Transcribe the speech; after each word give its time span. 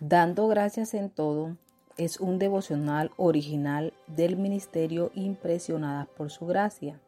Dando 0.00 0.46
gracias 0.46 0.92
en 0.92 1.08
todo 1.08 1.56
es 1.96 2.20
un 2.20 2.38
devocional 2.38 3.12
original 3.16 3.94
del 4.06 4.36
Ministerio 4.36 5.10
Impresionadas 5.14 6.06
por 6.08 6.30
su 6.30 6.44
gracia. 6.44 7.00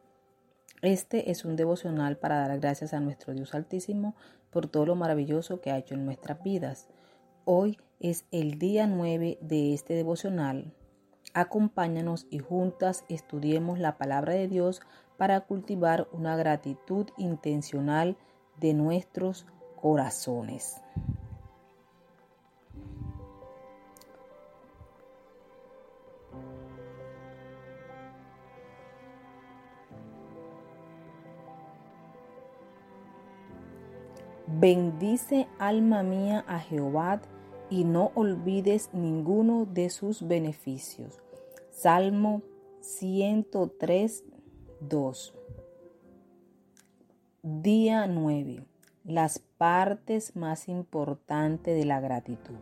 Este 0.81 1.29
es 1.29 1.45
un 1.45 1.55
devocional 1.55 2.17
para 2.17 2.39
dar 2.39 2.59
gracias 2.59 2.95
a 2.95 2.99
nuestro 2.99 3.35
Dios 3.35 3.53
Altísimo 3.53 4.15
por 4.49 4.65
todo 4.65 4.87
lo 4.87 4.95
maravilloso 4.95 5.61
que 5.61 5.69
ha 5.69 5.77
hecho 5.77 5.93
en 5.93 6.05
nuestras 6.05 6.41
vidas. 6.41 6.87
Hoy 7.45 7.77
es 7.99 8.25
el 8.31 8.57
día 8.57 8.87
9 8.87 9.37
de 9.39 9.75
este 9.75 9.93
devocional. 9.93 10.73
Acompáñanos 11.35 12.25
y 12.31 12.39
juntas 12.39 13.05
estudiemos 13.07 13.77
la 13.77 13.99
palabra 13.99 14.33
de 14.33 14.47
Dios 14.47 14.81
para 15.15 15.41
cultivar 15.41 16.07
una 16.11 16.35
gratitud 16.35 17.05
intencional 17.17 18.17
de 18.59 18.73
nuestros 18.73 19.45
corazones. 19.75 20.81
Bendice 34.51 35.47
alma 35.59 36.01
mía 36.01 36.43
a 36.47 36.59
Jehová 36.59 37.21
y 37.69 37.83
no 37.83 38.11
olvides 38.15 38.89
ninguno 38.93 39.67
de 39.67 39.91
sus 39.91 40.27
beneficios. 40.27 41.19
Salmo 41.69 42.41
103, 42.81 44.23
2. 44.81 45.33
Día 47.43 48.07
9. 48.07 48.65
Las 49.03 49.37
partes 49.37 50.35
más 50.35 50.67
importantes 50.67 51.77
de 51.77 51.85
la 51.85 51.99
gratitud. 51.99 52.55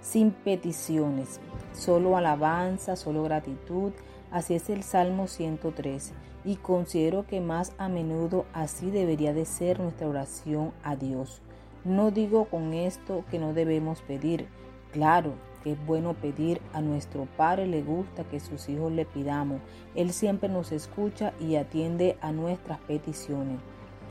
Sin 0.00 0.30
peticiones, 0.30 1.38
solo 1.74 2.16
alabanza, 2.16 2.96
solo 2.96 3.24
gratitud. 3.24 3.92
Así 4.34 4.54
es 4.54 4.68
el 4.68 4.82
Salmo 4.82 5.28
113 5.28 6.12
y 6.44 6.56
considero 6.56 7.24
que 7.24 7.40
más 7.40 7.72
a 7.78 7.88
menudo 7.88 8.46
así 8.52 8.90
debería 8.90 9.32
de 9.32 9.44
ser 9.44 9.78
nuestra 9.78 10.08
oración 10.08 10.72
a 10.82 10.96
Dios. 10.96 11.40
No 11.84 12.10
digo 12.10 12.46
con 12.46 12.74
esto 12.74 13.24
que 13.30 13.38
no 13.38 13.52
debemos 13.52 14.02
pedir. 14.02 14.48
Claro 14.90 15.34
que 15.62 15.74
es 15.74 15.86
bueno 15.86 16.14
pedir, 16.14 16.60
a 16.72 16.80
nuestro 16.80 17.28
Padre 17.36 17.68
le 17.68 17.84
gusta 17.84 18.24
que 18.24 18.40
sus 18.40 18.68
hijos 18.68 18.90
le 18.90 19.04
pidamos. 19.04 19.60
Él 19.94 20.12
siempre 20.12 20.48
nos 20.48 20.72
escucha 20.72 21.32
y 21.38 21.54
atiende 21.54 22.18
a 22.20 22.32
nuestras 22.32 22.80
peticiones. 22.80 23.60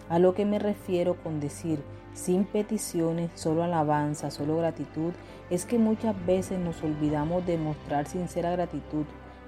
A 0.07 0.19
lo 0.19 0.33
que 0.33 0.45
me 0.45 0.57
refiero 0.57 1.21
con 1.21 1.41
decir 1.41 1.83
sin 2.13 2.45
peticiones, 2.45 3.29
solo 3.35 3.61
alabanza, 3.61 4.31
solo 4.31 4.55
gratitud, 4.55 5.11
es 5.49 5.65
que 5.65 5.79
muchas 5.79 6.15
veces 6.25 6.59
nos 6.59 6.81
olvidamos 6.81 7.45
de 7.45 7.57
mostrar 7.57 8.07
sincera 8.07 8.51
gratitud 8.51 9.03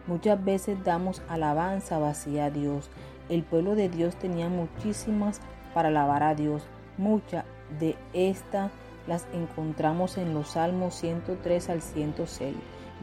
Muchas 0.08 0.44
veces 0.44 0.84
damos 0.84 1.22
alabanza 1.28 1.98
vacía 1.98 2.45
a 2.45 2.52
Dios. 2.52 2.89
El 3.28 3.44
pueblo 3.44 3.75
de 3.75 3.89
Dios 3.89 4.16
tenía 4.16 4.50
muchísimas 4.50 5.42
para 5.73 5.88
alabar 5.88 6.22
a 6.22 6.36
Dios. 6.36 6.64
Muchas 6.98 7.45
de 7.80 7.95
estas 8.14 8.72
las 9.08 9.28
encontramos 9.33 10.17
en 10.17 10.33
los 10.33 10.50
Salmos 10.50 10.95
103 10.95 11.70
al 11.70 11.81
106. 11.81 12.56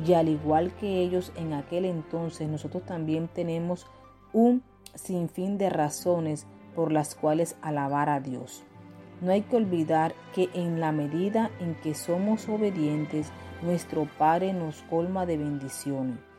Y 0.06 0.14
al 0.14 0.28
igual 0.28 0.73
que 0.77 1.00
ellos 1.00 1.33
en 1.36 1.53
aquel 1.53 1.84
entonces, 1.84 2.48
nosotros 2.48 2.84
también 2.84 3.28
tenemos 3.28 3.86
un 4.33 4.62
sinfín 4.95 5.58
de 5.58 5.70
razones 5.70 6.47
por 6.75 6.92
las 6.92 7.14
cuales 7.14 7.56
alabar 7.62 8.08
a 8.08 8.20
Dios. 8.20 8.62
No 9.20 9.33
hay 9.33 9.42
que 9.42 9.56
olvidar 9.56 10.14
que 10.34 10.48
en 10.55 10.80
la 10.80 10.92
medida 10.92 11.50
en 11.61 11.75
que 11.77 11.95
somos 11.95 12.48
obedientes, 12.48 13.30
nuestro 13.61 14.08
Padre 14.19 14.53
nos 14.53 14.83
colma 14.83 15.27
de 15.27 15.36
bendiciones. 15.36 16.31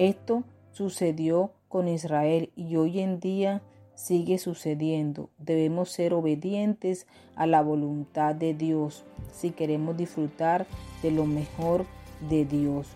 Esto 0.00 0.44
sucedió 0.72 1.50
con 1.68 1.86
Israel 1.86 2.50
y 2.56 2.76
hoy 2.76 3.00
en 3.00 3.20
día 3.20 3.60
sigue 3.94 4.38
sucediendo. 4.38 5.28
Debemos 5.36 5.90
ser 5.90 6.14
obedientes 6.14 7.06
a 7.36 7.46
la 7.46 7.60
voluntad 7.60 8.34
de 8.34 8.54
Dios 8.54 9.04
si 9.30 9.50
queremos 9.50 9.98
disfrutar 9.98 10.66
de 11.02 11.10
lo 11.10 11.26
mejor 11.26 11.84
de 12.30 12.46
Dios. 12.46 12.88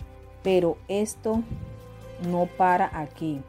Pero 0.42 0.78
esto 0.88 1.42
no 2.26 2.48
para 2.56 2.98
aquí. 2.98 3.42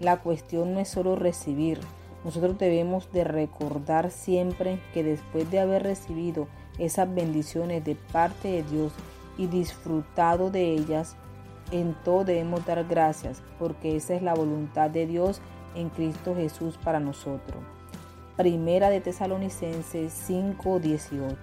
La 0.00 0.22
cuestión 0.22 0.72
no 0.72 0.80
es 0.80 0.88
solo 0.88 1.14
recibir. 1.14 1.80
Nosotros 2.24 2.56
debemos 2.56 3.12
de 3.12 3.24
recordar 3.24 4.10
siempre 4.12 4.80
que 4.94 5.04
después 5.04 5.50
de 5.50 5.58
haber 5.58 5.82
recibido 5.82 6.48
esas 6.78 7.14
bendiciones 7.14 7.84
de 7.84 7.96
parte 7.96 8.48
de 8.48 8.62
Dios 8.62 8.94
y 9.36 9.46
disfrutado 9.46 10.50
de 10.50 10.72
ellas, 10.72 11.18
en 11.70 11.94
todo 12.04 12.24
debemos 12.24 12.64
dar 12.66 12.84
gracias, 12.84 13.42
porque 13.58 13.96
esa 13.96 14.14
es 14.14 14.22
la 14.22 14.34
voluntad 14.34 14.90
de 14.90 15.06
Dios 15.06 15.40
en 15.74 15.88
Cristo 15.88 16.34
Jesús 16.34 16.78
para 16.82 17.00
nosotros. 17.00 17.62
Primera 18.36 18.90
de 18.90 19.00
Tesalonicenses 19.00 20.12
5:18. 20.12 21.36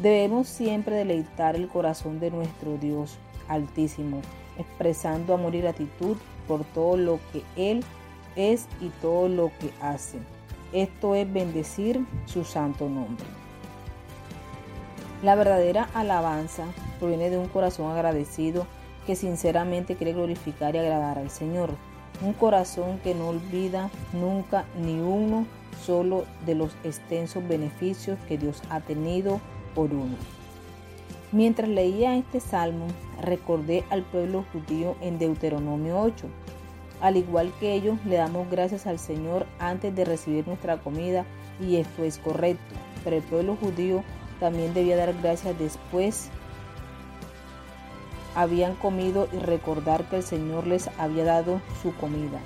Debemos 0.00 0.48
siempre 0.48 0.96
deleitar 0.96 1.56
el 1.56 1.68
corazón 1.68 2.20
de 2.20 2.30
nuestro 2.30 2.76
Dios 2.78 3.18
Altísimo, 3.48 4.20
expresando 4.58 5.32
amor 5.34 5.54
y 5.54 5.62
gratitud 5.62 6.16
por 6.46 6.64
todo 6.64 6.96
lo 6.96 7.18
que 7.32 7.42
Él 7.56 7.82
es 8.36 8.68
y 8.80 8.90
todo 9.00 9.28
lo 9.28 9.50
que 9.58 9.72
hace. 9.80 10.18
Esto 10.72 11.14
es 11.14 11.30
bendecir 11.32 12.04
su 12.26 12.44
santo 12.44 12.88
nombre. 12.88 13.24
La 15.22 15.34
verdadera 15.34 15.88
alabanza 15.94 16.64
proviene 16.98 17.30
de 17.30 17.38
un 17.38 17.48
corazón 17.48 17.90
agradecido 17.90 18.66
que 19.08 19.16
sinceramente 19.16 19.96
quiere 19.96 20.12
glorificar 20.12 20.74
y 20.74 20.78
agradar 20.80 21.16
al 21.16 21.30
Señor. 21.30 21.70
Un 22.22 22.34
corazón 22.34 22.98
que 22.98 23.14
no 23.14 23.28
olvida 23.28 23.88
nunca 24.12 24.66
ni 24.78 25.00
uno 25.00 25.46
solo 25.82 26.26
de 26.44 26.54
los 26.54 26.76
extensos 26.84 27.48
beneficios 27.48 28.18
que 28.28 28.36
Dios 28.36 28.62
ha 28.68 28.80
tenido 28.80 29.40
por 29.74 29.94
uno. 29.94 30.14
Mientras 31.32 31.70
leía 31.70 32.16
este 32.16 32.38
salmo, 32.38 32.86
recordé 33.22 33.82
al 33.88 34.02
pueblo 34.02 34.44
judío 34.52 34.94
en 35.00 35.18
Deuteronomio 35.18 35.98
8. 36.00 36.26
Al 37.00 37.16
igual 37.16 37.50
que 37.60 37.72
ellos, 37.72 37.96
le 38.04 38.16
damos 38.16 38.50
gracias 38.50 38.86
al 38.86 38.98
Señor 38.98 39.46
antes 39.58 39.96
de 39.96 40.04
recibir 40.04 40.46
nuestra 40.46 40.76
comida 40.76 41.24
y 41.66 41.76
esto 41.76 42.04
es 42.04 42.18
correcto. 42.18 42.74
Pero 43.04 43.16
el 43.16 43.22
pueblo 43.22 43.56
judío 43.56 44.04
también 44.38 44.74
debía 44.74 44.98
dar 44.98 45.14
gracias 45.14 45.58
después 45.58 46.28
habían 48.38 48.76
comido 48.76 49.26
y 49.32 49.38
recordar 49.38 50.04
que 50.08 50.18
el 50.18 50.22
Señor 50.22 50.68
les 50.68 50.88
había 50.96 51.24
dado 51.24 51.60
su 51.82 51.92
comida. 51.96 52.38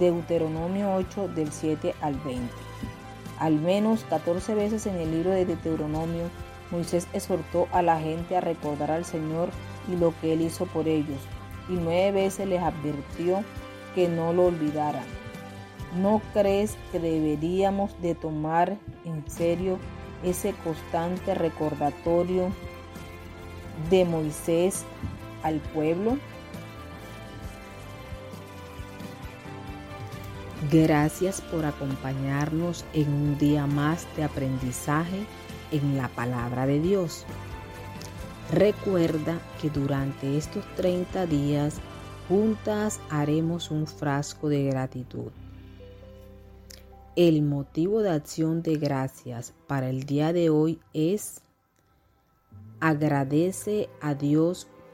Deuteronomio 0.00 0.92
8 0.96 1.28
del 1.28 1.52
7 1.52 1.94
al 2.00 2.16
20. 2.16 2.52
Al 3.38 3.54
menos 3.54 4.02
14 4.10 4.56
veces 4.56 4.86
en 4.86 4.96
el 4.96 5.12
libro 5.12 5.30
de 5.30 5.46
Deuteronomio, 5.46 6.30
Moisés 6.72 7.06
exhortó 7.12 7.68
a 7.70 7.80
la 7.80 8.00
gente 8.00 8.36
a 8.36 8.40
recordar 8.40 8.90
al 8.90 9.04
Señor 9.04 9.50
y 9.88 9.94
lo 9.94 10.12
que 10.20 10.32
Él 10.32 10.42
hizo 10.42 10.66
por 10.66 10.88
ellos, 10.88 11.20
y 11.68 11.74
nueve 11.74 12.24
veces 12.24 12.48
les 12.48 12.60
advirtió 12.60 13.44
que 13.94 14.08
no 14.08 14.32
lo 14.32 14.46
olvidaran. 14.46 15.04
¿No 15.96 16.20
crees 16.32 16.76
que 16.90 16.98
deberíamos 16.98 17.94
de 18.02 18.16
tomar 18.16 18.76
en 19.04 19.30
serio 19.30 19.78
ese 20.24 20.54
constante 20.64 21.36
recordatorio 21.36 22.50
de 23.90 24.04
Moisés 24.04 24.84
al 25.46 25.60
pueblo. 25.60 26.18
Gracias 30.70 31.40
por 31.40 31.64
acompañarnos 31.64 32.84
en 32.92 33.08
un 33.08 33.38
día 33.38 33.66
más 33.66 34.06
de 34.16 34.24
aprendizaje 34.24 35.24
en 35.70 35.96
la 35.96 36.08
palabra 36.08 36.66
de 36.66 36.80
Dios. 36.80 37.24
Recuerda 38.52 39.38
que 39.60 39.70
durante 39.70 40.36
estos 40.36 40.64
30 40.76 41.26
días 41.26 41.76
juntas 42.28 43.00
haremos 43.10 43.70
un 43.70 43.86
frasco 43.86 44.48
de 44.48 44.64
gratitud. 44.64 45.30
El 47.14 47.42
motivo 47.42 48.02
de 48.02 48.10
acción 48.10 48.62
de 48.62 48.76
gracias 48.76 49.52
para 49.66 49.88
el 49.88 50.04
día 50.04 50.32
de 50.32 50.50
hoy 50.50 50.80
es 50.92 51.40
agradece 52.80 53.88
a 54.00 54.14
Dios 54.14 54.68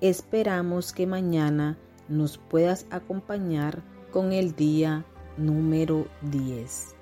Esperamos 0.00 0.92
que 0.92 1.08
mañana 1.08 1.76
nos 2.08 2.38
puedas 2.38 2.86
acompañar 2.90 3.82
con 4.12 4.32
el 4.32 4.54
día 4.54 5.04
número 5.36 6.06
10. 6.22 6.97